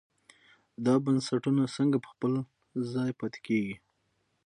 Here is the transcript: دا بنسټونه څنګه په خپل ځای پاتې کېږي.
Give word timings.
دا 0.85 0.95
بنسټونه 1.05 1.63
څنګه 1.75 1.97
په 2.03 2.07
خپل 2.13 2.33
ځای 2.93 3.11
پاتې 3.19 3.39
کېږي. 3.47 3.75